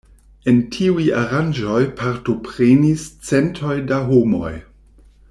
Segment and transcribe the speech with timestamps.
[0.51, 4.55] En tiuj aranĝoj partoprenis centoj da homoj.